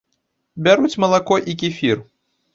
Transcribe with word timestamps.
Бяруць 0.67 0.95
малако 1.03 1.39
і 1.55 1.57
кефір. 1.61 2.05